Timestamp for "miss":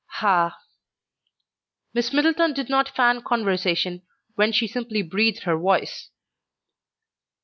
1.93-2.11